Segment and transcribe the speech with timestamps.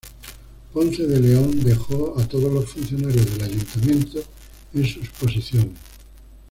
[0.73, 4.19] Ponce de León dejó a todos los funcionarios del ayuntamiento
[4.73, 5.77] en sus posiciones.